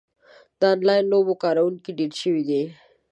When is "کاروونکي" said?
1.43-1.91